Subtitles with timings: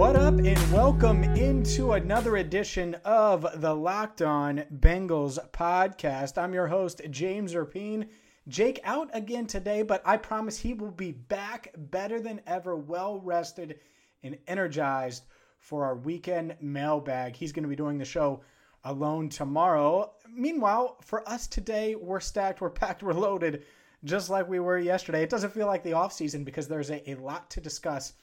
[0.00, 6.38] What up, and welcome into another edition of the Locked On Bengals podcast.
[6.38, 8.08] I'm your host, James Rapien.
[8.48, 13.20] Jake out again today, but I promise he will be back better than ever, well
[13.20, 13.78] rested
[14.22, 15.24] and energized
[15.58, 17.36] for our weekend mailbag.
[17.36, 18.40] He's going to be doing the show
[18.84, 20.12] alone tomorrow.
[20.32, 23.64] Meanwhile, for us today, we're stacked, we're packed, we're loaded,
[24.04, 25.22] just like we were yesterday.
[25.22, 28.14] It doesn't feel like the offseason because there's a, a lot to discuss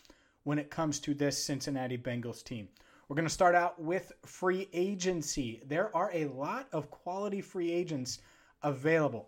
[0.48, 2.70] when it comes to this Cincinnati Bengals team.
[3.09, 5.62] We're going to start out with free agency.
[5.66, 8.20] There are a lot of quality free agents
[8.64, 9.28] available.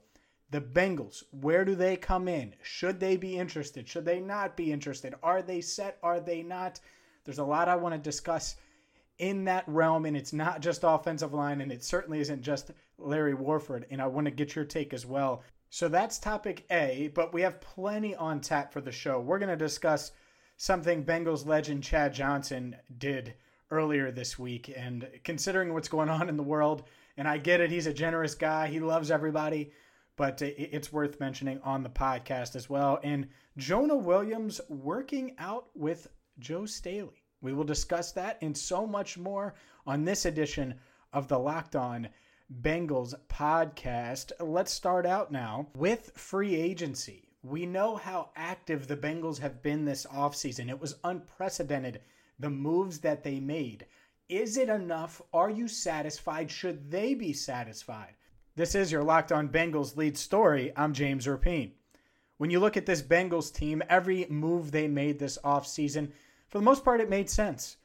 [0.52, 2.56] The Bengals, where do they come in?
[2.62, 3.86] Should they be interested?
[3.86, 5.14] Should they not be interested?
[5.22, 5.98] Are they set?
[6.02, 6.80] Are they not?
[7.26, 8.56] There's a lot I want to discuss
[9.18, 13.34] in that realm, and it's not just offensive line, and it certainly isn't just Larry
[13.34, 13.88] Warford.
[13.92, 15.44] And I want to get your take as well.
[15.70, 19.20] So that's topic A, but we have plenty on tap for the show.
[19.20, 20.14] We're going to discuss
[20.60, 23.34] something Bengals legend Chad Johnson did
[23.72, 24.70] earlier this week.
[24.76, 26.84] And considering what's going on in the world,
[27.16, 29.72] and I get it, he's a generous guy, he loves everybody,
[30.18, 33.00] but it's worth mentioning on the podcast as well.
[33.04, 36.10] And Jonah Williams working out with
[36.40, 37.24] Joe Staley.
[37.42, 39.54] We will discuss that and so much more
[39.88, 40.76] on this edition
[41.14, 42.10] of the Locked On
[42.62, 44.34] Bengals podcast.
[44.42, 49.86] Let's start out now with free agency we know how active the Bengals have been
[49.86, 50.70] this offseason.
[50.70, 52.02] It was unprecedented,
[52.38, 53.86] the moves that they made.
[54.28, 55.22] Is it enough?
[55.34, 56.52] Are you satisfied?
[56.52, 58.16] Should they be satisfied?
[58.56, 60.74] This is your Locked On Bengals lead story.
[60.76, 61.72] I'm James Rapien.
[62.38, 66.12] When you look at this Bengals team, every move they made this offseason,
[66.48, 67.78] for the most part, it made sense,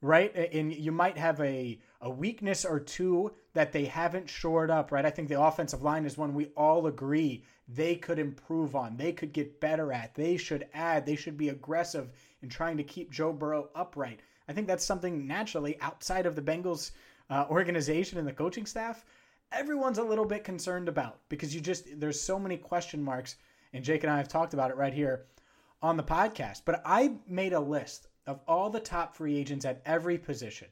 [0.00, 0.34] right?
[0.34, 5.04] And you might have a, a weakness or two that they haven't shored up, right?
[5.04, 9.12] I think the offensive line is one we all agree they could improve on, they
[9.12, 12.10] could get better at, they should add, they should be aggressive
[12.42, 14.20] in trying to keep Joe Burrow upright.
[14.48, 16.92] I think that's something naturally outside of the Bengals
[17.30, 19.04] uh, organization and the coaching staff,
[19.52, 23.36] everyone's a little bit concerned about because you just, there's so many question marks.
[23.74, 25.26] And Jake and I have talked about it right here
[25.82, 26.62] on the podcast.
[26.64, 30.68] But I made a list of all the top free agents at every position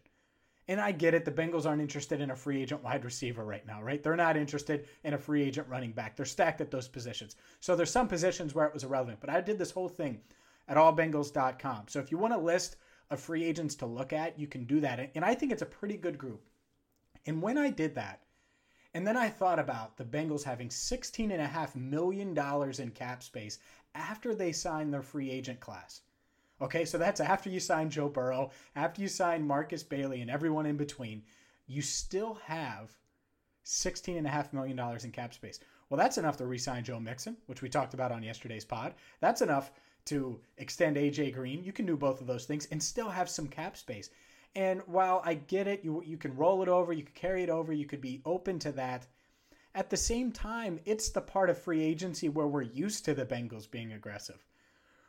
[0.69, 1.25] and I get it.
[1.25, 4.03] The Bengals aren't interested in a free agent wide receiver right now, right?
[4.03, 6.17] They're not interested in a free agent running back.
[6.17, 7.37] They're stacked at those positions.
[7.61, 9.21] So there's some positions where it was irrelevant.
[9.21, 10.21] But I did this whole thing
[10.69, 11.85] at allbengals.com.
[11.89, 12.77] So if you want a list
[13.11, 15.11] of free agents to look at, you can do that.
[15.15, 16.43] And I think it's a pretty good group.
[17.27, 18.23] And when I did that,
[18.95, 22.37] and then I thought about the Bengals having $16.5 million
[22.79, 23.59] in cap space
[23.95, 26.01] after they signed their free agent class.
[26.61, 30.65] Okay, so that's after you sign Joe Burrow, after you sign Markus Bailey, and everyone
[30.65, 31.23] in between.
[31.67, 32.97] You still have
[33.67, 35.61] $16.5 million in cap space.
[35.91, 38.95] Well, that's enough to re sign Joe Mixon, which we talked about on yesterday's pod.
[39.21, 39.71] That's enough
[40.07, 41.63] to extend AJ Green.
[41.63, 44.11] You can do both of those things and still have some cap space.
[44.55, 47.51] And while I get it, you, you can roll it over, you could carry it
[47.51, 49.07] over, you could be open to that.
[49.75, 53.27] At the same time, it's the part of free agency where we're used to the
[53.27, 54.43] Bengals being aggressive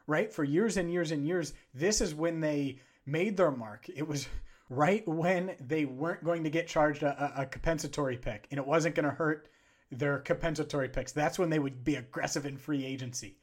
[0.08, 0.32] right?
[0.32, 3.88] For years and years and years, this is when they made their mark.
[3.94, 4.28] It was
[4.70, 8.96] right when they weren't going to get charged a, a compensatory pick and it wasn't
[8.96, 9.48] going to hurt
[9.92, 11.12] their compensatory picks.
[11.12, 13.38] That's when they would be aggressive in free agency,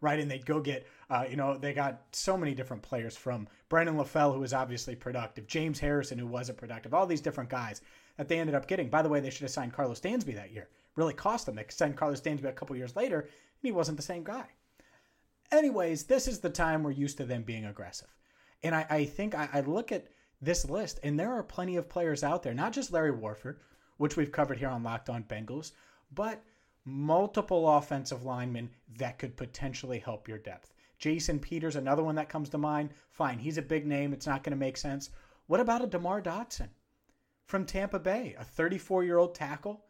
[0.00, 0.18] right?
[0.18, 3.96] And they'd go get, uh, you know, they got so many different players from Brandon
[3.96, 7.80] LaFell, who was obviously productive, James Harrison, who wasn't productive, all these different guys
[8.18, 8.90] that they ended up getting.
[8.90, 10.68] By the way, they should have signed Carlos Dansby that year.
[10.96, 11.54] Really cost them.
[11.54, 13.30] They signed Carlos Dansby a couple years later, and
[13.62, 14.46] he wasn't the same guy.
[15.52, 18.08] Anyways, this is the time we're used to them being aggressive.
[18.62, 20.08] And I, I think I, I look at
[20.40, 23.60] this list, and there are plenty of players out there, not just Larry Warford,
[23.96, 25.72] which we've covered here on Locked On Bengals,
[26.12, 26.42] but
[26.84, 30.72] multiple offensive linemen that could potentially help your depth.
[30.98, 32.90] Jason Peters, another one that comes to mind.
[33.10, 34.12] Fine, he's a big name.
[34.12, 35.10] It's not going to make sense.
[35.46, 36.68] What about a DeMar Dotson
[37.46, 39.84] from Tampa Bay, a 34 year old tackle?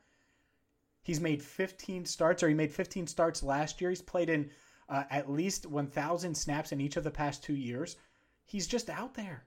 [1.02, 3.90] He's made 15 starts, or he made 15 starts last year.
[3.90, 4.50] He's played in
[4.88, 7.96] uh, at least 1,000 snaps in each of the past two years.
[8.44, 9.44] He's just out there.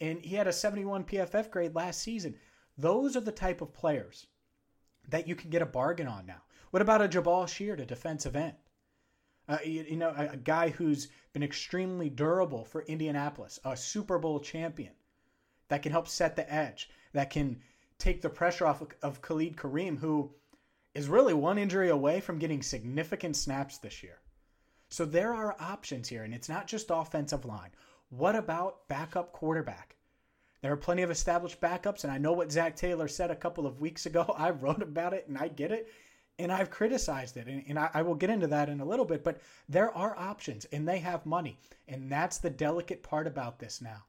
[0.00, 2.36] And he had a 71 PFF grade last season.
[2.76, 4.26] Those are the type of players
[5.08, 6.42] that you can get a bargain on now.
[6.70, 8.56] What about a Jabaal Sheard, a defensive end?
[9.48, 14.18] Uh, you, you, know, a, a guy who's been extremely durable for Indianapolis, a Super
[14.18, 14.92] Bowl champion
[15.68, 17.60] that can help set the edge, that can
[17.98, 20.34] take the pressure off of, of Khalid Kareem, who
[20.94, 24.18] is really one injury away from getting significant snaps this year.
[24.88, 27.70] So there are options here, and it's not just offensive line.
[28.08, 29.96] What about backup quarterback?
[30.62, 33.66] There are plenty of established backups, and I know what Zac Taylor said a couple
[33.66, 34.34] of weeks ago.
[34.38, 35.88] I wrote about it and I get it,
[36.38, 39.04] and I've criticized it, and, and I, I will get into that in a little
[39.04, 43.58] bit, but there are options, and they have money, and that's the delicate part about
[43.58, 44.04] this now.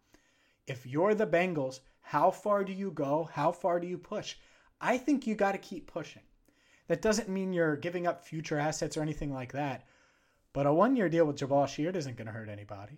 [0.68, 3.29] If you're the Bengals, how far do you go?
[3.33, 4.35] How far do you push?
[4.79, 6.21] I think you got to keep pushing.
[6.88, 9.85] That doesn't mean you're giving up future assets or anything like that.
[10.57, 12.98] But a one year deal with Jabaal Sheard isn't going to hurt anybody.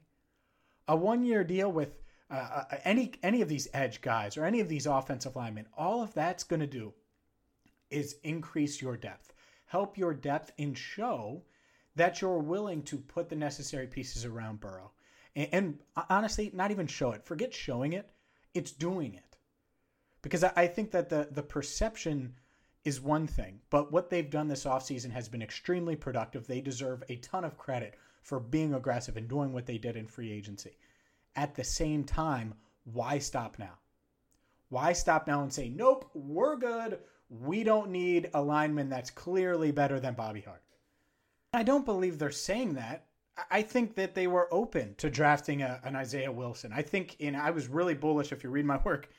[0.87, 1.99] A one year deal with
[2.31, 6.01] uh, uh, any any of these edge guys or any of these offensive linemen, all
[6.01, 6.93] of that's going to do
[7.89, 9.33] is increase your depth,
[9.65, 11.43] help your depth, and show
[11.97, 14.91] that you're willing to put the necessary pieces around Burrow.
[15.35, 15.79] And, and
[16.09, 17.25] honestly, not even show it.
[17.25, 18.09] Forget showing it;
[18.53, 19.35] it's doing it.
[20.21, 22.35] Because I, I think that the the perception
[22.85, 26.47] is one thing, but what they've done this offseason has been extremely productive.
[26.47, 30.07] They deserve a ton of credit for being aggressive and doing what they did in
[30.07, 30.77] free agency.
[31.35, 32.53] At the same time,
[32.85, 33.79] why stop now?
[34.69, 36.99] Why stop now and say, nope, we're good.
[37.29, 40.63] We don't need a lineman that's clearly better than Bobby Hart?
[41.53, 43.05] I don't believe they're saying that.
[43.49, 46.71] I think that they were open to drafting a, an Isaiah Wilson.
[46.73, 49.09] I think, and I was really bullish if you read my work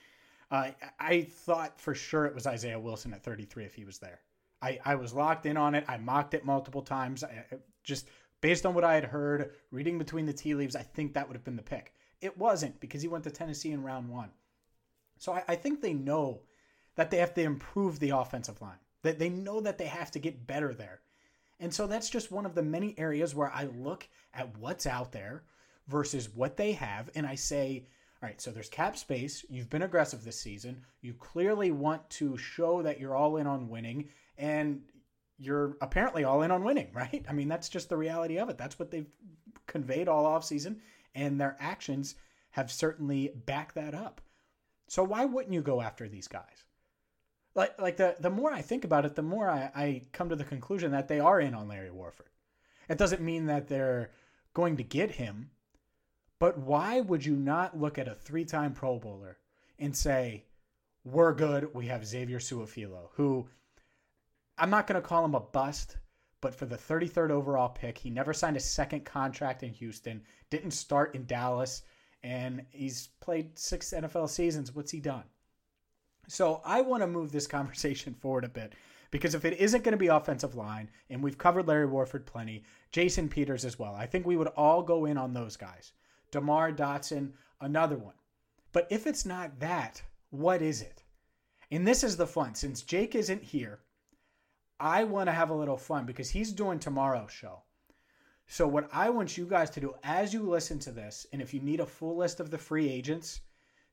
[0.51, 4.21] uh, I thought for sure it was Isaiah Wilson at 33 if he was there.
[4.63, 5.85] I, I was locked in on it.
[5.89, 7.25] I mocked it multiple times.
[7.25, 7.45] I,
[7.83, 8.09] just
[8.41, 11.37] based on what I had heard, reading between the tea leaves, I think that would
[11.37, 11.95] have been the pick.
[12.21, 14.31] It wasn't because he went to Tennessee in round one.
[15.19, 16.43] So I, I think they know
[16.97, 20.19] that they have to improve the offensive line, that they know that they have to
[20.19, 21.01] get better there.
[21.61, 25.13] And so that's just one of the many areas where I look at what's out
[25.13, 25.45] there
[25.89, 27.87] versus what they have, and I say,
[28.23, 29.47] all right, so there's cap space.
[29.49, 30.83] You've been aggressive this season.
[31.01, 34.83] You clearly want to show that you're all in on winning, and
[35.39, 37.25] you're apparently all in on winning, right?
[37.29, 38.59] I mean, that's just the reality of it.
[38.59, 39.11] That's what they've
[39.67, 40.77] conveyed all offseason,
[41.15, 42.17] and their actions
[42.51, 44.21] have certainly backed that up.
[44.87, 46.65] So why wouldn't you go after these guys?
[47.55, 50.37] Like, like the, the more I think about it, the more I, I come to
[50.37, 52.27] the conclusion that they are in on Larry Warford.
[52.89, 54.11] It doesn't mean that they're
[54.53, 55.51] going to get him
[56.41, 59.39] but why would you not look at a three time Pro Bowler
[59.79, 60.45] and say,
[61.05, 61.73] we're good.
[61.75, 63.47] We have Xavier Su'a-Filo, who
[64.59, 65.97] I'm not going to call him a bust,
[66.41, 70.73] but for the 33rd overall pick, he never signed a second contract in Houston, didn't
[70.73, 71.83] start in Dallas,
[72.23, 74.75] and he's played six NFL seasons.
[74.75, 75.25] What's he done?
[76.29, 78.75] So I want to move this conversation forward a bit
[79.11, 82.63] because if it isn't going to be offensive line, and we've covered Larry Warford plenty,
[82.93, 85.93] Jason Peters as well, I think we would all go in on those guys.
[86.31, 88.15] DeMar Dotson, another one.
[88.73, 91.03] But if it's not that, what is it?
[91.71, 92.55] And this is the fun.
[92.55, 93.81] Since Jake isn't here,
[94.79, 97.63] I want to have a little fun because he's doing tomorrow's show.
[98.47, 101.55] So, what I want you guys to do as you listen to this, and if
[101.55, 103.43] you need a full list of the free agents,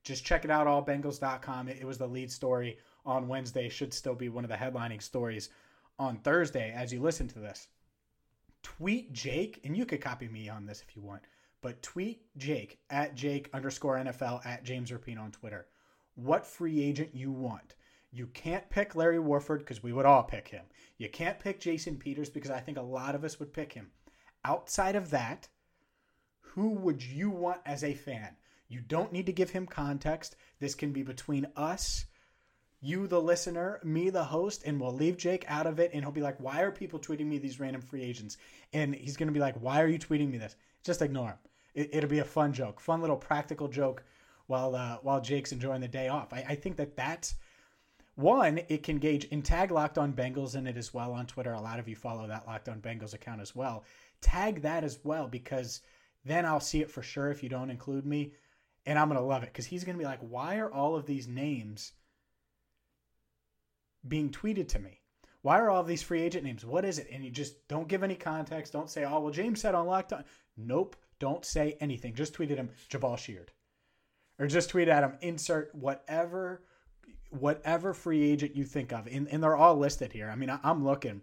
[0.03, 1.69] just check it out, allbengals.com.
[1.69, 5.49] It was the lead story on Wednesday, should still be one of the headlining stories
[5.99, 7.67] on Thursday as you listen to this.
[8.63, 11.21] Tweet Jake, and you could copy me on this if you want
[11.61, 15.67] but tweet Jake at Jake underscore NFL at James Rapien on Twitter.
[16.15, 17.75] What free agent you want.
[18.11, 20.65] You can't pick Larry Warford because we would all pick him.
[20.97, 23.91] You can't pick Jason Peters because I think a lot of us would pick him.
[24.45, 25.47] Outside of that,
[26.39, 28.35] who would you want as a fan?
[28.67, 30.35] You don't need to give him context.
[30.59, 32.05] This can be between us,
[32.79, 35.91] you, the listener, me, the host, and we'll leave Jake out of it.
[35.93, 38.37] And he'll be like, Why are people tweeting me these random free agents?
[38.73, 40.55] And he's going to be like, Why are you tweeting me this?
[40.83, 41.37] Just ignore him.
[41.77, 44.03] It, will be a fun joke, fun little practical joke
[44.47, 46.33] while uh, while Jake's enjoying the day off.
[46.33, 47.35] I, I think that that's
[48.15, 48.61] one.
[48.67, 51.53] It can gauge and tag Locked On Bengals in it as well on Twitter.
[51.53, 53.83] A lot of you follow that Locked On Bengals account as well.
[54.21, 55.81] Tag that as well because
[56.25, 58.33] then I'll see it for sure if you don't include me,
[58.87, 61.27] and I'm gonna love it because he's gonna be like, why are all of these
[61.27, 61.91] names
[64.07, 65.01] being tweeted to me?
[65.43, 66.65] Why are all these free agent names?
[66.65, 67.07] What is it?
[67.11, 68.73] And you just don't give any context.
[68.73, 70.23] Don't say, oh, well, James said on Locked On.
[70.57, 70.95] Nope.
[71.19, 72.13] Don't say anything.
[72.13, 73.51] Just tweet at him, Jabaal Sheard.
[74.39, 76.63] Or just tweet at him, insert whatever
[77.29, 79.07] whatever free agent you think of.
[79.07, 80.29] And, and they're all listed here.
[80.29, 81.21] I mean, I, I'm looking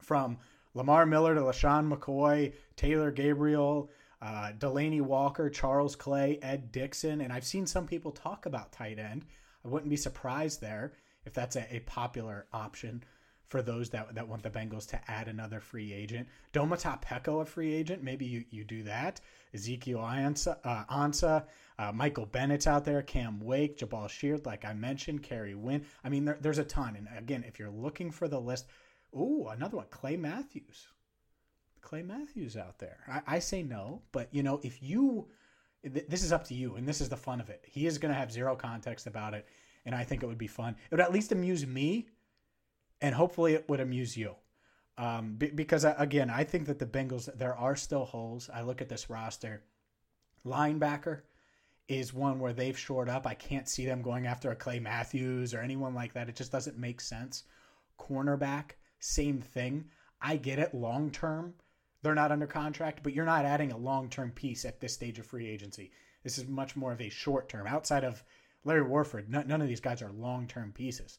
[0.00, 0.38] from
[0.74, 3.90] Lamar Miller to LeSean McCoy, Taylor Gabriel,
[4.22, 7.20] uh, Delanie Walker, Charles Clay, Ed Dickson.
[7.20, 9.24] And I've seen some people talk about tight end.
[9.64, 10.92] I wouldn't be surprised there
[11.24, 13.02] if that's a, a popular option
[13.50, 16.28] for those that, that want the Bengals to add another free agent.
[16.52, 18.02] Domata Peko, a free agent.
[18.02, 19.20] Maybe you, you do that.
[19.52, 21.44] Ezekiel Ansah, uh, Ansah
[21.76, 25.84] uh, Michael Bennett's out there, Cam Wake, Jabaal Sheard, like I mentioned, Kerry Wynn.
[26.04, 26.94] I mean, there, there's a ton.
[26.94, 28.66] And again, if you're looking for the list,
[29.16, 30.86] ooh, another one, Clay Matthews.
[31.80, 32.98] Clay Matthews out there.
[33.08, 35.26] I, I say no, but you know, if you,
[35.82, 37.64] th- this is up to you, and this is the fun of it.
[37.66, 39.48] He is going to have zero context about it,
[39.86, 40.76] and I think it would be fun.
[40.90, 42.06] It would at least amuse me,
[43.00, 44.34] and hopefully it would amuse you.
[44.98, 48.50] Um, b- because uh, again, I think that the Bengals there are still holes.
[48.52, 49.62] I look at this roster,
[50.44, 51.22] linebacker
[51.88, 53.26] is one where they've shored up.
[53.26, 56.28] I can't see them going after a Clay Matthews or anyone like that.
[56.28, 57.44] It just doesn't make sense.
[57.98, 59.86] Cornerback, same thing.
[60.20, 61.54] I get it long term.
[62.02, 65.18] They're not under contract, but you're not adding a long term piece at this stage
[65.18, 65.90] of free agency.
[66.22, 67.66] This is much more of a short term.
[67.66, 68.22] Outside of
[68.64, 71.18] Larry Warford, none of these guys are long term pieces.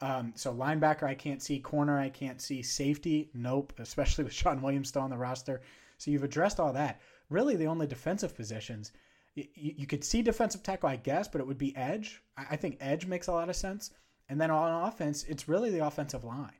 [0.00, 1.58] Um, so linebacker, I can't see.
[1.58, 2.62] Corner, I can't see.
[2.62, 3.72] Safety, nope.
[3.78, 5.60] Especially with Shawn Williams still on the roster.
[5.98, 7.00] So you've addressed all that.
[7.28, 8.92] Really, the only defensive positions
[9.34, 12.22] you, you could see defensive tackle, I guess, but it would be edge.
[12.36, 13.90] I think edge makes a lot of sense.
[14.28, 16.52] And then on offense, it's really the offensive line.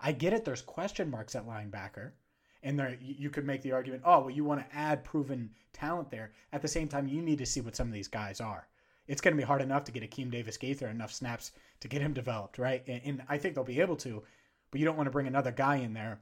[0.00, 0.44] I get it.
[0.44, 2.12] There's question marks at linebacker,
[2.62, 6.10] and there you could make the argument, oh, well, you want to add proven talent
[6.10, 6.32] there.
[6.52, 8.68] At the same time, you need to see what some of these guys are.
[9.08, 12.02] It's going to be hard enough to get Akeem Davis Gaither enough snaps to get
[12.02, 12.84] him developed, right?
[12.86, 14.22] And, and I think they'll be able to,
[14.70, 16.20] but you don't want to bring another guy in there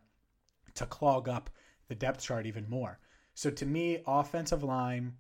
[0.77, 1.51] to clog up
[1.89, 2.99] the depth chart even more.
[3.35, 5.15] So to me, offensive line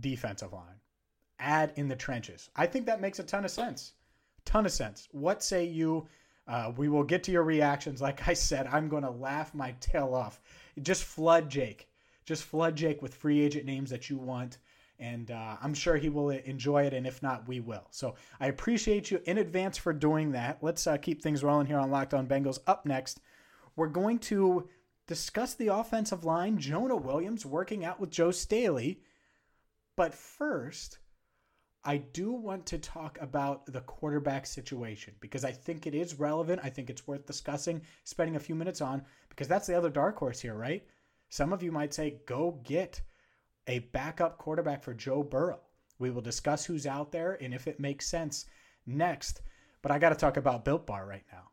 [0.00, 0.80] defensive line.
[1.38, 2.50] Add in the trenches.
[2.54, 3.92] I think that makes a ton of sense.
[4.44, 5.08] Ton of sense.
[5.12, 6.08] What say you?
[6.46, 8.02] Uh, we will get to your reactions.
[8.02, 10.40] Like I said, I'm going to laugh my tail off.
[10.80, 11.88] Just flood Jake.
[12.24, 14.58] Just flood Jake with free agent names that you want.
[15.02, 16.94] And uh, I'm sure he will enjoy it.
[16.94, 17.86] And if not, we will.
[17.90, 20.58] So I appreciate you in advance for doing that.
[20.62, 22.60] Let's uh, keep things rolling here on Locked On Bengals.
[22.66, 23.20] Up next,
[23.76, 24.68] we're going to
[25.06, 26.58] discuss the offensive line.
[26.58, 29.00] Jonah Williams working out with Joe Staley
[29.96, 30.98] but first,
[31.84, 36.60] I do want to talk about the quarterback situation because I think it is relevant.
[36.64, 40.16] I think it's worth discussing, spending a few minutes on, because that's the other dark
[40.16, 40.86] horse here, right?
[41.28, 43.00] Some of you might say, go get
[43.66, 45.60] a backup quarterback for Joe Burrow.
[45.98, 48.46] We will discuss who's out there and if it makes sense
[48.86, 49.42] next.
[49.82, 51.50] But I got to talk about Built Bar right now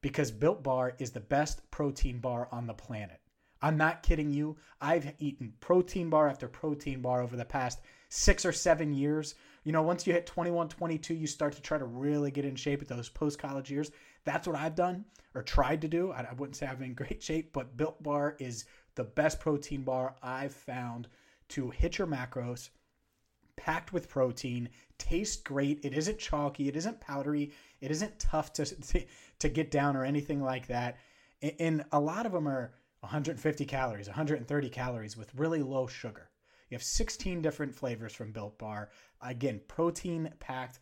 [0.00, 3.20] because Built Bar is the best protein bar on the planet.
[3.62, 4.56] I'm not kidding you.
[4.80, 9.34] I've eaten protein bar after protein bar over the past six or seven years.
[9.64, 12.54] You know, once you hit 21, 22, you start to try to really get in
[12.54, 13.90] shape at those post college years.
[14.24, 16.12] That's what I've done or tried to do.
[16.12, 20.14] I, wouldn't say I'm in great shape, but Built Bar is the best protein bar
[20.22, 21.08] I've found
[21.50, 22.70] to hit your macros,
[23.56, 25.84] packed with protein, tastes great.
[25.84, 28.64] It isn't chalky, it isn't powdery, it isn't tough to,
[29.38, 30.98] to, get down or anything like that.
[31.58, 36.30] And a lot of them are 150 calories, 130 calories with really low sugar.
[36.70, 38.90] You have 16 different flavors from Built Bar.
[39.22, 40.80] Again, protein packed.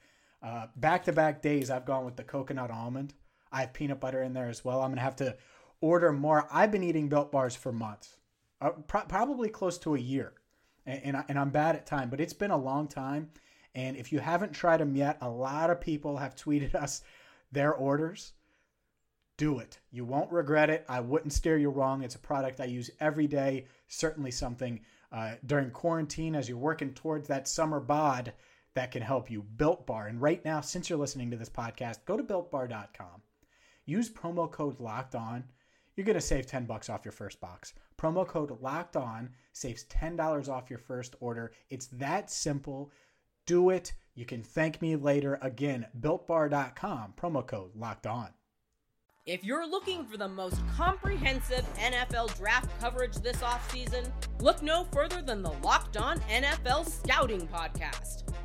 [0.76, 3.14] Back to back days, I've gone with the coconut almond.
[3.52, 4.80] I have peanut butter in there as well.
[4.80, 5.36] I'm going to have to
[5.80, 6.48] order more.
[6.50, 8.16] I've been eating Built Bars for months,
[8.60, 10.32] uh, pro- probably close to a year.
[10.86, 13.30] And, and, I, and I'm bad at time, but it's been a long time.
[13.74, 17.02] And if you haven't tried them yet, a lot of people have tweeted us
[17.52, 18.32] their orders
[19.36, 19.78] do it.
[19.90, 20.84] You won't regret it.
[20.88, 22.02] I wouldn't steer you wrong.
[22.02, 23.66] It's a product I use every day.
[23.88, 28.32] Certainly something uh, during quarantine as you're working towards that summer bod
[28.74, 29.42] that can help you.
[29.42, 30.06] Built Bar.
[30.06, 33.22] And right now, since you're listening to this podcast, go to builtbar.com.
[33.86, 35.44] Use promo code locked on.
[35.96, 37.72] You're going to save 10 bucks off your first box.
[37.98, 41.52] Promo code locked on saves $10 off your first order.
[41.70, 42.90] It's that simple.
[43.46, 43.92] Do it.
[44.14, 45.38] You can thank me later.
[45.42, 48.28] Again, builtbar.com, promo code locked on.
[49.26, 54.10] If you're looking for the most comprehensive NFL draft coverage this offseason,
[54.40, 58.24] look no further than the Locked On NFL Scouting Podcast.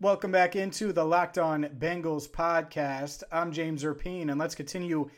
[0.00, 3.24] Welcome back into the Locked On Bengals podcast.
[3.32, 5.10] I'm James Rapien, and let's continue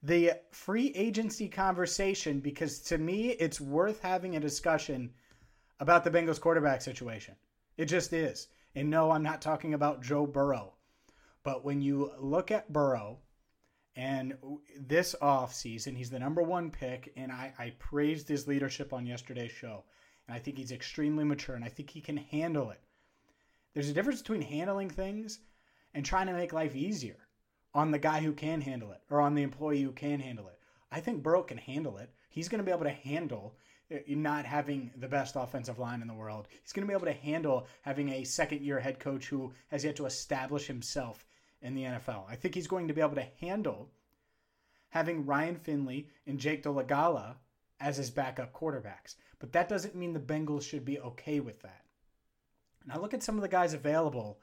[0.00, 5.10] the free agency conversation because to me, it's worth having a discussion
[5.80, 7.34] about the Bengals quarterback situation.
[7.76, 8.46] It just is.
[8.76, 10.74] And no, I'm not talking about Joe Burrow.
[11.42, 13.18] But when you look at Burrow
[13.96, 14.38] and
[14.78, 19.50] this offseason, he's the number one pick, and I, I praised his leadership on yesterday's
[19.50, 19.82] show.
[20.28, 22.80] And I think he's extremely mature, and I think he can handle it.
[23.78, 25.38] There's a difference between handling things
[25.94, 27.28] and trying to make life easier
[27.72, 30.58] on the guy who can handle it or on the employee who can handle it.
[30.90, 32.10] I think Burrow can handle it.
[32.28, 33.54] He's going to be able to handle
[33.92, 36.48] eh, not having the best offensive line in the world.
[36.60, 39.84] He's going to be able to handle having a second year head coach who has
[39.84, 41.24] yet to establish himself
[41.62, 42.28] in the NFL.
[42.28, 43.92] I think he's going to be able to handle
[44.88, 47.36] having Ryan Finley and Jake Dolegala
[47.78, 49.14] as his backup quarterbacks.
[49.38, 51.84] But that doesn't mean the Bengals should be okay with that.
[52.88, 54.40] Now look at some of the guys available.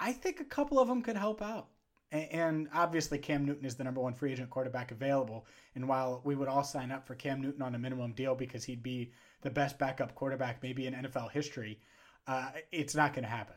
[0.00, 1.68] I think a couple of them could help out.
[2.12, 5.44] And obviously, Cam Newton is the number one free agent quarterback available.
[5.74, 8.64] And while we would all sign up for Cam Newton on a minimum deal because
[8.64, 9.12] he'd be
[9.42, 11.80] the best backup quarterback maybe in NFL history,
[12.26, 13.56] uh, it's not going to happen.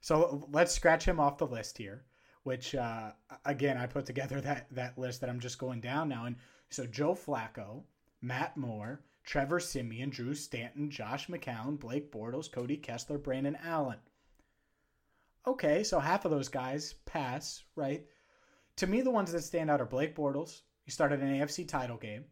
[0.00, 2.04] So let's scratch him off the list here.
[2.44, 3.10] Which uh,
[3.44, 6.24] again, I put together that that list that I'm just going down now.
[6.24, 6.36] And
[6.70, 7.82] so Joe Flacco,
[8.22, 13.98] Matt Moore, Trevor Siemian, Drew Stanton, Josh McCown, Blake Bortles, Cody Kessler, Brandon Allen.
[15.46, 18.06] Okay, so half of those guys pass, right?
[18.76, 20.62] To me, the ones that stand out are Blake Bortles.
[20.80, 22.24] He started an AFC title game.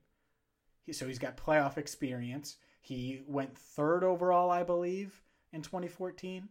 [0.87, 2.57] He, so he's got playoff experience.
[2.81, 5.21] He went third overall, I believe,
[5.53, 6.49] in 2014.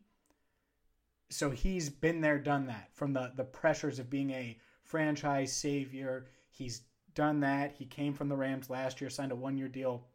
[1.31, 2.89] So he's been there, done that.
[2.93, 6.83] From the, the pressures of being a franchise savior, he's
[7.15, 7.71] done that.
[7.71, 10.05] He came from the Rams last year, signed a one year deal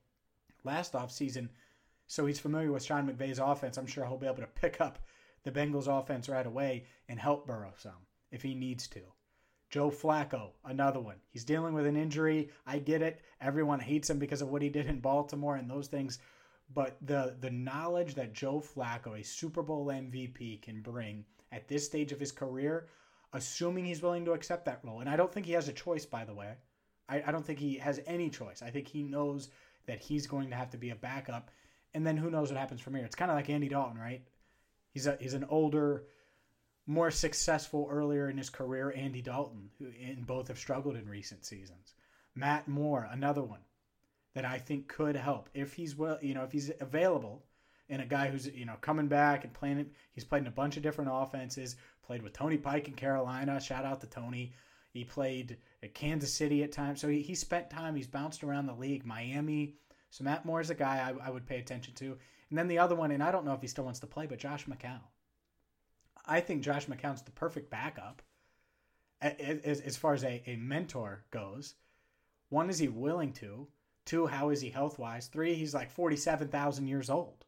[0.64, 1.48] last offseason.
[2.06, 3.76] So he's familiar with Sean McVay's offense.
[3.76, 4.98] I'm sure he'll be able to pick up
[5.44, 9.00] the Bengals offense right away and help Burrow some if he needs to.
[9.70, 11.16] Joe Flacco, another one.
[11.30, 12.50] He's dealing with an injury.
[12.66, 13.20] I get it.
[13.40, 16.18] Everyone hates him because of what he did in Baltimore and those things.
[16.74, 21.86] But the the knowledge that Joe Flacco, a Super Bowl MVP, can bring at this
[21.86, 22.88] stage of his career,
[23.32, 25.00] assuming he's willing to accept that role.
[25.00, 26.54] And I don't think he has a choice, by the way.
[27.08, 28.62] I, I don't think he has any choice.
[28.62, 29.50] I think he knows
[29.90, 31.50] that he's going to have to be a backup.
[31.94, 33.04] And then who knows what happens from here.
[33.04, 34.22] It's kind of like Andy Dalton, right?
[34.92, 36.04] He's a he's an older,
[36.86, 41.44] more successful earlier in his career Andy Dalton, who in both have struggled in recent
[41.44, 41.94] seasons.
[42.36, 43.62] Matt Moore, another one
[44.36, 47.42] that I think could help if he's well, you know, if he's available,
[47.88, 49.90] and a guy who's you know coming back and playing.
[50.12, 51.74] He's played in a bunch of different offenses.
[52.06, 53.60] Played with Tony Pike in Carolina.
[53.60, 54.52] Shout out to Tony.
[54.92, 57.94] He played at Kansas City at times, so he, he spent time.
[57.94, 59.06] He's bounced around the league.
[59.06, 59.76] Miami.
[60.10, 62.16] So Matt Moore is a guy I, I would pay attention to.
[62.50, 64.26] And then the other one, and I don't know if he still wants to play,
[64.26, 65.00] but Josh McCown.
[66.26, 68.22] I think Josh McCown's the perfect backup
[69.22, 71.74] as, as far as a, a mentor goes.
[72.48, 73.68] One, is he willing to?
[74.04, 75.28] Two, how is he health wise?
[75.28, 77.44] Three, he's like 47,000 years old.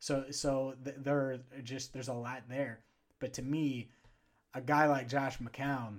[0.00, 2.80] So, so there just, there's a lot there.
[3.20, 3.90] But to me,
[4.54, 5.98] a guy like Josh McCown,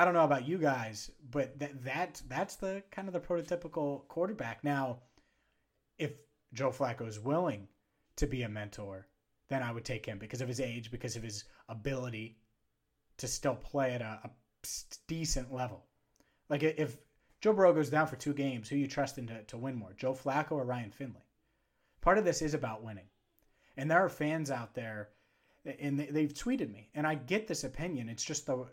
[0.00, 4.08] I don't know about you guys, but that, that that's the kind of the prototypical
[4.08, 4.64] quarterback.
[4.64, 5.00] Now,
[5.98, 6.12] if
[6.54, 7.68] Joe Flacco is willing
[8.16, 9.08] to be a mentor,
[9.50, 12.38] then I would take him because of his age, because of his ability
[13.18, 14.30] to still play at a, a
[15.06, 15.84] decent level.
[16.48, 16.96] Like if
[17.42, 20.14] Joe Burrow goes down for two games, who you trusting to, to win more, Joe
[20.14, 21.26] Flacco or Ryan Finley?
[22.00, 23.10] Part of this is about winning.
[23.76, 25.10] And there are fans out there,
[25.78, 28.08] and they've tweeted me, and I get this opinion.
[28.08, 28.64] It's just the,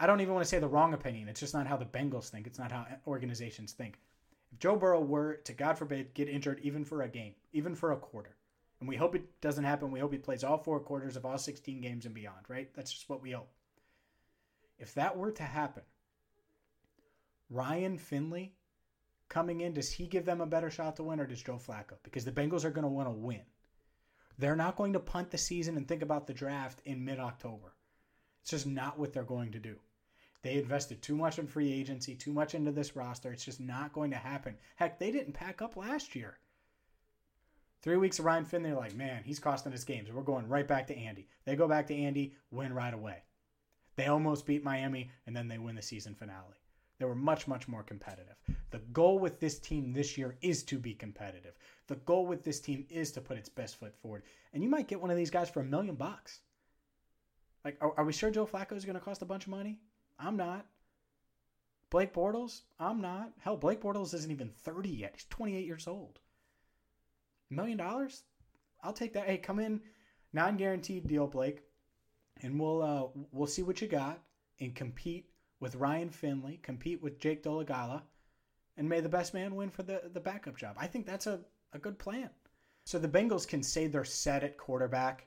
[0.00, 1.28] I don't even want to say the wrong opinion.
[1.28, 2.46] It's just not how the Bengals think.
[2.46, 3.98] It's not how organizations think.
[4.52, 7.92] If Joe Burrow were to, God forbid, get injured even for a game, even for
[7.92, 8.36] a quarter,
[8.80, 11.36] and we hope it doesn't happen, we hope he plays all four quarters of all
[11.36, 12.72] 16 games and beyond, right?
[12.74, 13.50] That's just what we hope.
[14.78, 15.82] If that were to happen,
[17.50, 18.54] Ryan Finley
[19.28, 21.96] coming in, does he give them a better shot to win or does Joe Flacco?
[22.04, 23.42] Because the Bengals are going to want to win.
[24.38, 27.74] They're not going to punt the season and think about the draft in mid October.
[28.42, 29.76] It's just not what they're going to do.
[30.42, 33.32] They invested too much in free agency, too much into this roster.
[33.32, 34.56] It's just not going to happen.
[34.76, 36.38] Heck, they didn't pack up last year.
[37.82, 40.10] Three weeks of Ryan Finn, they're like, man, he's costing us games.
[40.10, 41.28] We're going right back to Andy.
[41.44, 43.22] They go back to Andy, win right away.
[43.96, 46.54] They almost beat Miami, and then they win the season finale.
[46.98, 48.36] They were much, much more competitive.
[48.70, 51.56] The goal with this team this year is to be competitive.
[51.86, 54.24] The goal with this team is to put its best foot forward.
[54.52, 56.40] And you might get one of these guys for a million bucks.
[57.64, 59.78] Like, are, are we sure Joe Flacco is going to cost a bunch of money?
[60.18, 60.66] I'm not.
[61.90, 62.62] Blake Bortles?
[62.78, 63.32] I'm not.
[63.38, 65.12] Hell, Blake Bortles isn't even 30 yet.
[65.14, 66.18] He's 28 years old.
[67.50, 68.24] Million dollars?
[68.82, 69.26] I'll take that.
[69.26, 69.80] Hey, come in,
[70.32, 71.62] non-guaranteed deal, Blake,
[72.42, 74.20] and we'll uh, we'll see what you got
[74.60, 78.02] and compete with Ryan Finley, compete with Jake Dolegala,
[78.76, 80.76] and may the best man win for the the backup job.
[80.78, 81.40] I think that's a
[81.72, 82.30] a good plan.
[82.84, 85.26] So the Bengals can say they're set at quarterback,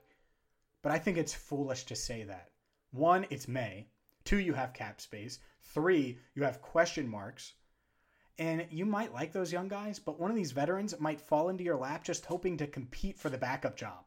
[0.82, 2.50] but I think it's foolish to say that.
[2.92, 3.88] One, it's May.
[4.24, 5.40] Two, you have cap space.
[5.62, 7.54] Three, you have question marks.
[8.38, 11.64] And you might like those young guys, but one of these veterans might fall into
[11.64, 14.04] your lap just hoping to compete for the backup job.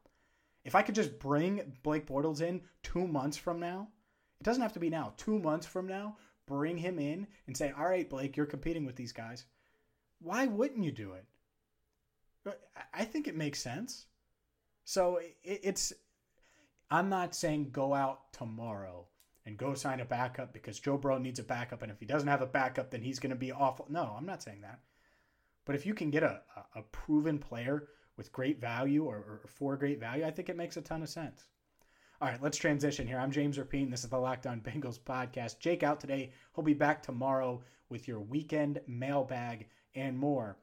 [0.64, 3.88] If I could just bring Blake Bortles in two months from now,
[4.40, 7.72] it doesn't have to be now, two months from now, bring him in and say,
[7.78, 9.44] all right, Blake, you're competing with these guys.
[10.20, 11.26] Why wouldn't you do it?
[12.92, 14.06] I think it makes sense.
[14.84, 15.92] So it's,
[16.90, 19.06] I'm not saying go out tomorrow
[19.46, 21.82] and go sign a backup because Joe Burrow needs a backup.
[21.82, 23.86] And if he doesn't have a backup, then he's going to be awful.
[23.88, 24.80] No, I'm not saying that.
[25.64, 26.40] But if you can get a,
[26.74, 30.76] a proven player with great value or, or for great value, I think it makes
[30.76, 31.44] a ton of sense.
[32.20, 33.18] All right, let's transition here.
[33.18, 33.90] I'm James Rapien.
[33.90, 35.58] This is the Locked On Bengals podcast.
[35.58, 36.32] Jake out today.
[36.54, 40.56] He'll be back tomorrow with your weekend mailbag and more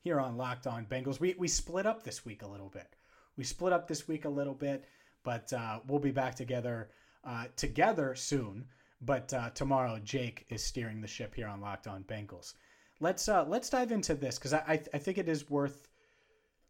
[0.00, 1.20] here on Locked On Bengals.
[1.20, 2.96] We, we split up this week a little bit.
[3.36, 4.86] We split up this week a little bit,
[5.22, 6.90] but uh, we'll be back together
[7.24, 8.66] uh, together soon.
[9.00, 12.54] But uh, tomorrow, Jake is steering the ship here on Locked On Bengals.
[13.00, 15.88] Let's uh, let's dive into this because I I, I, think it is worth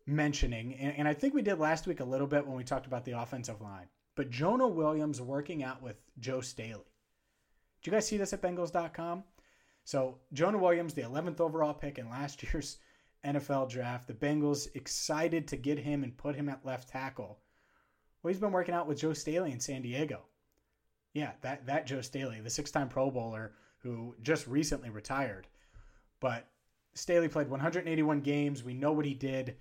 [0.07, 2.87] mentioning, and, and I think we did last week a little bit when we talked
[2.87, 3.87] about the offensive line.
[4.15, 6.85] But Jonah Williams working out with Joe Staley.
[7.81, 9.25] Did you guys see this at Bengals.com?
[9.85, 12.79] So Jonah Williams, the 11th overall pick in last year's
[13.25, 14.07] NFL draft.
[14.07, 17.39] The Bengals excited to get him and put him at left tackle.
[18.23, 20.23] Well, he's been working out with Joe Staley in San Diego.
[21.19, 25.47] Yeah, that that Joe Staley, the six-time Pro Bowler who just recently retired.
[26.21, 26.49] But
[26.95, 28.63] Staley played 181 games.
[28.63, 29.57] We know what he did.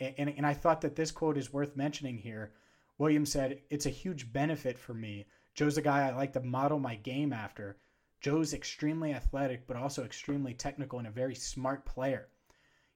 [0.00, 2.52] And, and, and I thought that this quote is worth mentioning here.
[2.98, 5.26] Williams said, It's a huge benefit for me.
[5.54, 7.78] Joe's a guy I like to model my game after.
[8.20, 12.28] Joe's extremely athletic, but also extremely technical and a very smart player.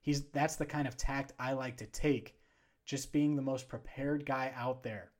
[0.01, 2.37] He's that's the kind of tact I like to take.
[2.85, 5.12] Just being the most prepared guy out there.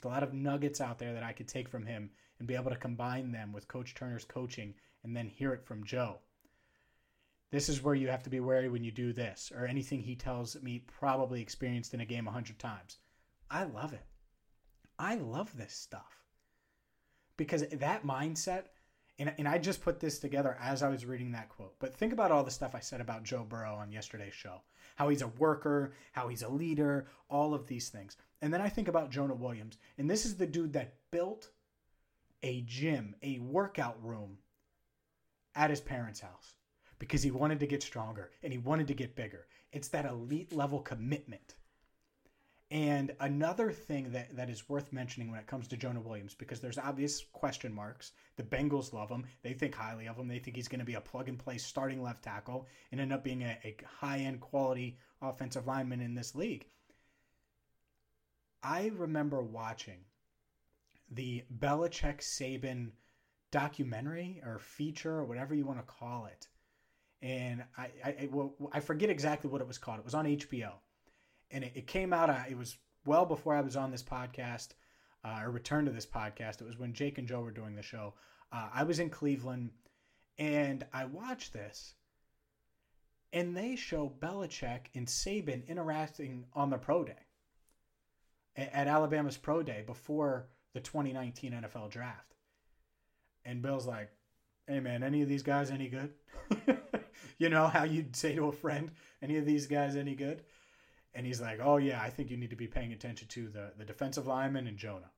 [0.00, 2.54] There's a lot of nuggets out there that I could take from him and be
[2.54, 6.20] able to combine them with Coach Turner's coaching and then hear it from Joe.
[7.50, 10.14] This is where you have to be wary when you do this, or anything he
[10.14, 12.98] tells me probably experienced in a game a hundred times.
[13.50, 14.06] I love it.
[14.98, 16.24] I love this stuff.
[17.36, 18.66] Because that mindset
[19.20, 21.74] and, and I just put this together as I was reading that quote.
[21.78, 24.62] But think about all the stuff I said about Joe Burrow on yesterday's show
[24.96, 28.16] how he's a worker, how he's a leader, all of these things.
[28.42, 29.78] And then I think about Jonah Williams.
[29.96, 31.48] And this is the dude that built
[32.42, 34.38] a gym, a workout room
[35.54, 36.54] at his parents' house
[36.98, 39.46] because he wanted to get stronger and he wanted to get bigger.
[39.72, 41.54] It's that elite level commitment
[42.70, 46.60] and another thing that, that is worth mentioning when it comes to Jonah Williams, because
[46.60, 48.12] there's obvious question marks.
[48.36, 49.26] The Bengals love him.
[49.42, 50.28] They think highly of him.
[50.28, 53.12] They think he's going to be a plug and play starting left tackle and end
[53.12, 56.66] up being a, a high end quality offensive lineman in this league.
[58.62, 60.04] I remember watching
[61.10, 62.92] the Belichick Saban
[63.50, 66.46] documentary or feature or whatever you want to call it.
[67.20, 69.98] And I, I, well, I forget exactly what it was called.
[69.98, 70.74] It was on HBO
[71.50, 72.30] and it, it came out.
[72.30, 74.68] Uh, it was well before I was on this podcast
[75.24, 76.60] uh, or returned to this podcast.
[76.60, 78.14] It was when Jake and Joe were doing the show.
[78.52, 79.70] Uh, I was in Cleveland,
[80.38, 81.94] and I watched this,
[83.32, 87.26] and they show Belichick and Saban interacting on the pro day
[88.56, 92.34] at Alabama's pro day before the 2019 NFL draft.
[93.44, 94.10] And Bill's like,
[94.66, 96.12] "Hey man, any of these guys any good?"
[97.38, 98.90] you know how you'd say to a friend,
[99.22, 100.42] "Any of these guys any good?"
[101.14, 103.72] And he's like, "Oh yeah, I think you need to be paying attention to the
[103.76, 105.10] the defensive lineman and Jonah."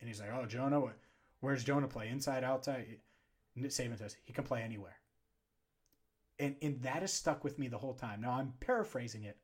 [0.00, 0.82] And he's like, "Oh, Jonah,
[1.40, 2.08] where's Jonah play?
[2.08, 2.98] Inside, outside?"
[3.58, 4.96] Saban says he can play anywhere.
[6.38, 8.20] And and that has stuck with me the whole time.
[8.20, 9.38] Now I'm paraphrasing it,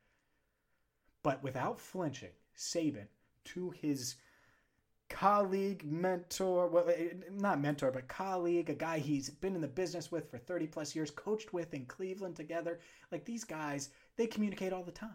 [1.22, 3.06] but without flinching, Saban
[3.44, 4.16] to his
[5.08, 10.12] colleague, mentor, well, eh, not mentor, but colleague, a guy he's been in the business
[10.12, 12.80] with for 30 plus years, coached with in Cleveland together.
[13.10, 15.10] Like these guys, they communicate all the time.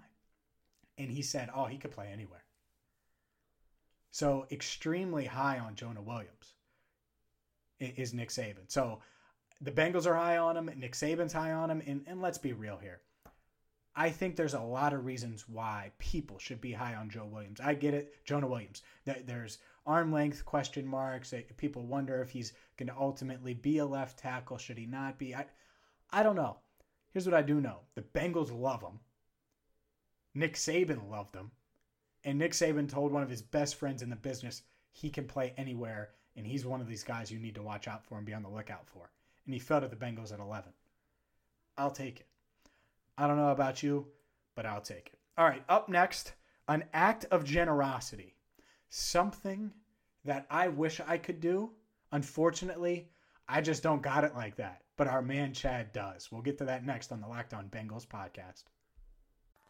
[0.97, 2.43] And he said, oh, he could play anywhere.
[4.09, 6.53] So extremely high on Jonah Williams
[7.79, 8.69] is Nick Saban.
[8.69, 8.99] So
[9.61, 12.53] the Bengals are high on him, Nick Saban's high on him, and, and let's be
[12.53, 13.01] real here.
[13.95, 17.59] I think there's a lot of reasons why people should be high on Joe Williams.
[17.59, 18.81] I get it, Jonah Williams.
[19.05, 21.33] There's arm length question marks.
[21.57, 24.57] People wonder if he's going to ultimately be a left tackle.
[24.57, 25.35] Should he not be?
[25.35, 25.45] I,
[26.11, 26.57] I don't know.
[27.13, 28.99] Here's what I do know: the Bengals love him.
[30.33, 31.51] Nick Saban loved him,
[32.23, 35.53] and Nick Saban told one of his best friends in the business he can play
[35.57, 38.33] anywhere, and he's one of these guys you need to watch out for and be
[38.33, 39.11] on the lookout for.
[39.45, 40.71] And he fell to the Bengals at 11.
[41.77, 42.27] I'll take it.
[43.17, 44.07] I don't know about you,
[44.55, 45.19] but I'll take it.
[45.37, 46.33] All right, up next,
[46.67, 48.35] an act of generosity.
[48.89, 49.71] Something
[50.25, 51.71] that I wish I could do.
[52.11, 53.09] Unfortunately,
[53.47, 54.82] I just don't got it like that.
[54.97, 56.31] But our man Chad does.
[56.31, 58.63] We'll get to that next on the Locked On Bengals podcast.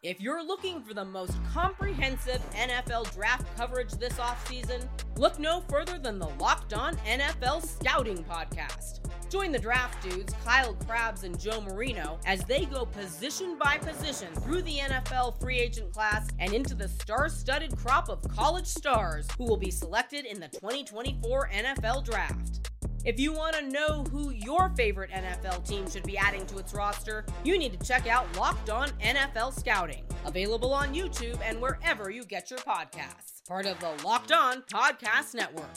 [0.03, 5.97] If you're looking for the most comprehensive NFL draft coverage this offseason, look no further
[5.97, 8.99] than the Locked On NFL Scouting Podcast.
[9.29, 14.27] Join the draft dudes, Kyle Crabbs and Joe Marino, as they go position by position
[14.41, 19.25] through the NFL free agent class and into the star studded crop of college stars
[19.37, 22.72] who will be selected in the 2024 NFL Draft.
[23.05, 26.73] If you want to know who your favorite NFL team should be adding to its
[26.73, 32.09] roster, you need to check out Locked On NFL Scouting, available on YouTube and wherever
[32.09, 33.45] you get your podcasts.
[33.45, 35.67] Part of the Locked On Podcast Network.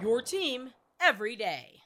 [0.00, 1.80] Your team every day.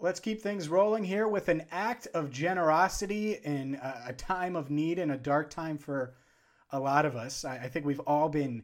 [0.00, 4.98] Let's keep things rolling here with an act of generosity in a, time of need
[4.98, 6.14] and a dark time for
[6.70, 7.44] a lot of us.
[7.44, 8.62] I, think we've all been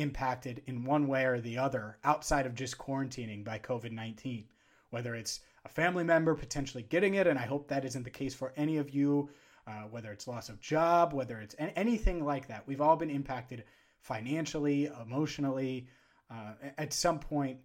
[0.00, 4.44] impacted in one way or the other outside of just quarantining by COVID 19.
[4.90, 8.34] Whether it's a family member potentially getting it, and I hope that isn't the case
[8.34, 9.30] for any of you,
[9.66, 12.66] uh, whether it's loss of job, whether it's anything like that.
[12.66, 13.64] We've all been impacted
[14.00, 15.86] financially, emotionally,
[16.30, 17.58] uh, at some point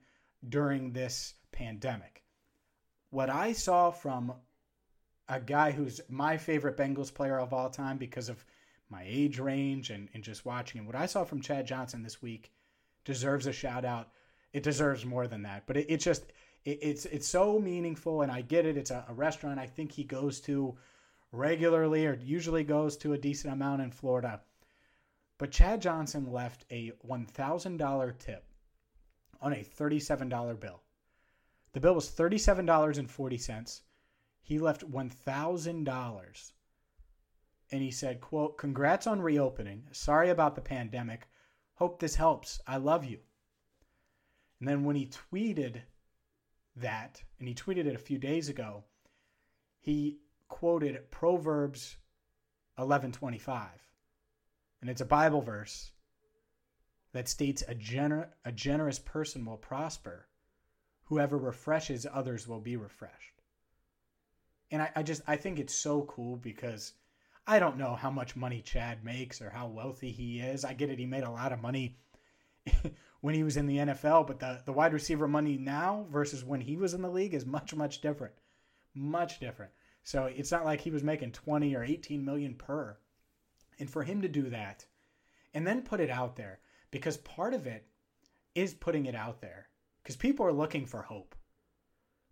[0.50, 2.24] during this pandemic.
[3.10, 4.34] What I saw from
[5.30, 8.44] a guy who's my favorite Bengals player of all time because of
[8.90, 10.86] my age range and, and just watching him.
[10.86, 12.52] What I saw from Chad Johnson this week
[13.04, 14.10] deserves a shout out.
[14.54, 16.26] It deserves more than that, but it, it's just
[16.64, 18.78] it, it's it's so meaningful, and I get it.
[18.78, 20.78] It's a, a restaurant I think he goes to
[21.32, 24.42] regularly or usually goes to a decent amount in Florida.
[25.38, 28.46] But Chad Johnson left a $1,000 tip
[29.42, 30.82] on a $37 bill.
[31.74, 33.82] The bill was $37.40.
[34.42, 36.52] He left $1,000
[37.72, 39.84] and he said, quote, Congrats on reopening.
[39.92, 41.28] Sorry about the pandemic.
[41.76, 42.60] Hope this helps.
[42.68, 43.20] I love you.
[44.60, 45.82] And then when he tweeted
[46.76, 48.84] that, and he tweeted it a few days ago,
[49.80, 51.98] he quoted Proverbs
[52.78, 53.68] 11:25.
[54.82, 55.92] And it's a Bible verse
[57.12, 60.28] that states a, gener- a generous person will prosper.
[61.06, 63.42] Whoever refreshes others will be refreshed.
[64.72, 66.94] And I, I just I think it's so cool because
[67.48, 70.66] I don't know how much money Chad makes or how wealthy he is.
[70.66, 71.98] I get it, he made a lot of money
[73.22, 76.62] when he was in the NFL, but the, the wide receiver money now versus when
[76.62, 78.34] he was in the league is much, much different.
[78.96, 79.72] Much different.
[80.04, 82.98] So it's not like he was making 20 or 18 million per.
[83.80, 84.86] And for him to do that
[85.54, 87.86] and then put it out there, because part of it
[88.56, 89.68] is putting it out there,
[90.02, 91.36] because people are looking for hope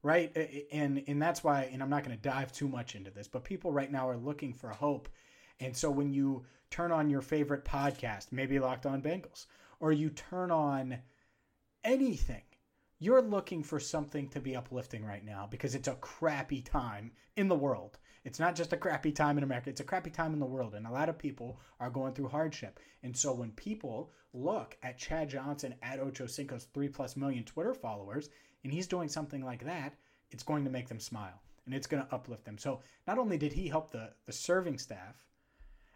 [0.03, 0.67] right?
[0.71, 3.43] And and that's why, and I'm not going to dive too much into this, but
[3.43, 5.09] people right now are looking for hope.
[5.59, 9.45] And so when you turn on your favorite podcast, maybe Locked On Bengals,
[9.79, 10.97] or you turn on
[11.83, 12.43] anything,
[12.99, 17.47] you're looking for something to be uplifting right now because it's a crappy time in
[17.47, 17.97] the world.
[18.25, 20.75] It's not just a crappy time in America, it's a crappy time in the world.
[20.75, 22.79] And a lot of people are going through hardship.
[23.03, 28.29] And so when people look at Chad Johnson at Ochocinco's three plus million Twitter followers
[28.63, 29.93] and he's doing something like that,
[30.32, 32.58] it's going to make them smile and it's going to uplift them.
[32.58, 35.15] So not only did he help the, the serving staff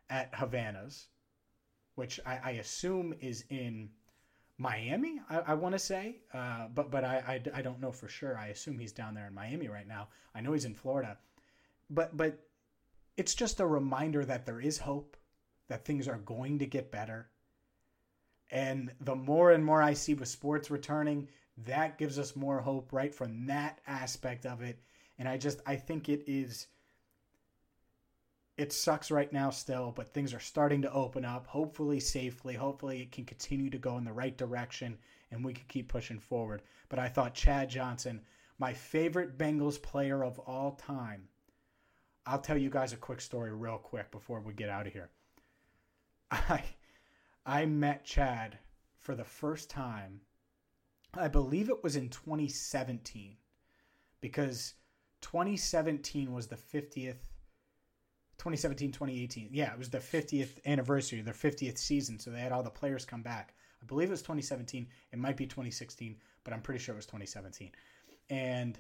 [0.10, 1.08] at Havana's,
[1.96, 3.90] which I, I assume is in
[4.58, 8.08] Miami, I, I want to say, uh, but but I, I, I don't know for
[8.08, 8.38] sure.
[8.38, 10.08] I assume he's down there in Miami right now.
[10.34, 11.18] I know he's in Florida,
[11.90, 12.40] but but
[13.18, 15.18] it's just a reminder that there is hope,
[15.68, 17.30] that things are going to get better.
[18.50, 21.28] And the more and more I see with sports returning,
[21.65, 24.80] that gives us more hope right from that aspect of it.
[25.17, 26.67] And i just i think it is
[28.58, 32.54] it sucks right now still but things are starting to open up hopefully safely.
[32.54, 34.98] Hopefully it can continue to go in the right direction
[35.32, 36.62] and we can keep pushing forward.
[36.89, 38.22] But i thought chad johnson
[38.60, 41.28] my favorite bengals player of all time.
[42.26, 45.10] I'll tell you guys a quick story real quick before we get out of here.
[46.32, 46.63] I
[47.46, 48.60] i met chad
[49.00, 50.22] for the first time
[51.18, 53.38] I believe it was in 2017,
[54.22, 54.74] because
[55.22, 57.30] 2017 was the 50th
[58.38, 62.64] 2017 2018 yeah it was the 50th anniversary their 50th season so they had all
[62.64, 63.56] the players come back.
[63.82, 67.08] I believe it was 2017 it might be 2016 but i'm pretty sure it was
[67.08, 67.72] 2017
[68.30, 68.80] and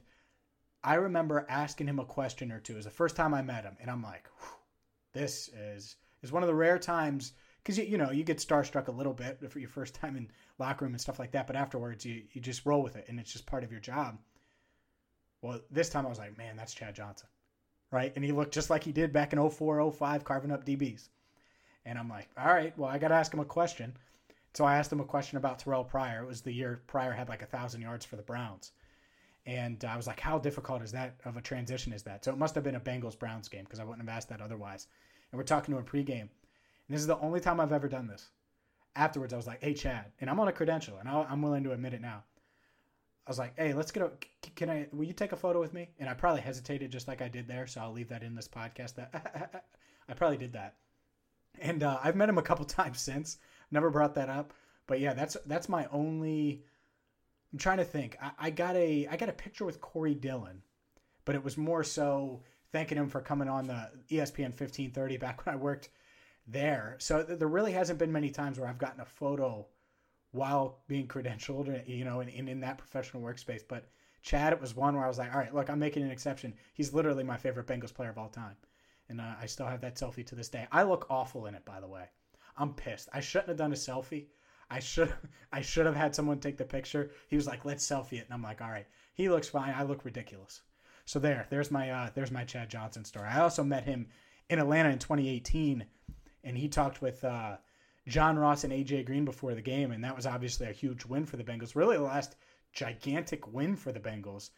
[0.83, 2.73] i remember asking him a question or two.
[2.73, 4.29] It was the first time i met him and i'm like
[5.13, 8.87] this is is one of the rare times because you, you know you get starstruck
[8.87, 11.55] a little bit for your first time in locker room and stuff like that but
[11.55, 14.17] afterwards you, you just roll with it and it's just part of your job
[15.41, 17.27] well this time i was like man that's chad johnson
[17.91, 18.11] right?
[18.15, 21.09] And he looked just like he did back in 04, 05, carving up DBs.
[21.85, 23.95] And I'm like, all right, well, I got to ask him a question.
[24.53, 26.23] So I asked him a question about Terrelle Pryor.
[26.23, 28.71] It was the year Pryor had like a thousand yards for the Browns.
[29.45, 32.25] And I was like, how difficult is that of a transition is that?
[32.25, 34.41] So it must have been a Bengals Browns game because I wouldn't have asked that
[34.41, 34.87] otherwise.
[35.31, 36.21] And we're talking to him pregame.
[36.21, 36.29] And
[36.89, 38.27] this is the only time I've ever done this.
[38.97, 40.05] Afterwards, I was like, hey, Chad.
[40.19, 42.23] And I'm on a credential, and I'm willing to admit it now.
[43.27, 44.11] I was like, "Hey, let's get a.
[44.55, 44.87] Can I?
[44.93, 47.45] Will you take a photo with me?" And I probably hesitated just like I did
[47.45, 48.95] there, so I'll leave that in this podcast.
[48.95, 49.65] That
[50.09, 50.75] I probably did that,
[51.59, 53.37] and uh, I've met him a couple times since.
[53.69, 54.53] Never brought that up,
[54.87, 56.63] but yeah, that's that's my only.
[57.51, 58.17] I'm trying to think.
[58.21, 60.61] I, I got a I got a picture with Corey Dillon,
[61.25, 65.53] but it was more so thanking him for coming on the ESPN 1530 back when
[65.53, 65.89] I worked
[66.47, 66.95] there.
[66.99, 69.67] So there really hasn't been many times where I've gotten a photo
[70.31, 73.61] while being credentialed, you know, and, in in that professional workspace.
[73.67, 73.89] But
[74.21, 76.53] Chad, it was one where I was like, all right, look, I'm making an exception.
[76.73, 78.55] He's literally my favorite Bengals player of all time.
[79.09, 80.67] And uh, I still have that selfie to this day.
[80.71, 82.09] I look awful in it, by the way.
[82.57, 83.09] I'm pissed.
[83.13, 84.25] I shouldn't have done a selfie.
[84.69, 85.13] I should
[85.51, 87.11] I should have had someone take the picture.
[87.29, 89.73] He was like, "Let's selfie it," and I'm like, "All right." He looks fine.
[89.73, 90.61] I look ridiculous.
[91.05, 93.27] So there, there's my uh, there's my Chad Johnson story.
[93.27, 94.07] I also met him
[94.49, 95.85] in Atlanta in 2018,
[96.47, 97.57] and he talked with uh,
[98.07, 101.25] John Ross and AJ Green before the game, and that was obviously a huge win
[101.25, 101.75] for the Bengals.
[101.75, 102.37] Really, the last
[102.71, 104.51] gigantic win for the Bengals,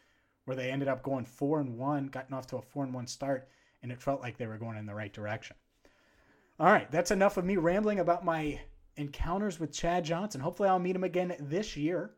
[0.44, 3.08] where they ended up going four and one, gotten off to a four and one
[3.08, 3.48] start,
[3.82, 5.56] and it felt like they were going in the right direction.
[6.60, 8.60] All right, that's enough of me rambling about my
[8.96, 10.40] encounters with Chad Johnson.
[10.40, 12.12] Hopefully, I'll meet him again this year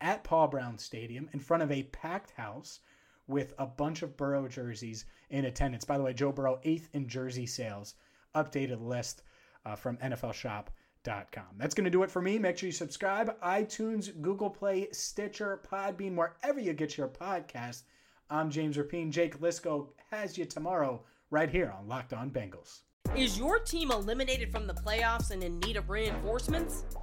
[0.00, 2.78] at Paul Brown Stadium in front of a packed house
[3.26, 5.84] with a bunch of Burrow jerseys in attendance.
[5.84, 7.96] By the way, Joe Burrow eighth in jersey sales.
[8.34, 9.22] Updated list
[9.64, 11.44] uh, from NFLShop.com.
[11.56, 12.38] That's going to do it for me.
[12.38, 13.40] Make sure you subscribe.
[13.40, 17.82] iTunes, Google Play, Stitcher, Podbean, wherever you get your podcast.
[18.28, 19.10] I'm James Rapien.
[19.10, 22.80] Jake Liskow has you tomorrow right here on Locked On Bengals.
[23.16, 26.84] Is your team eliminated from the playoffs and in need of reinforcements?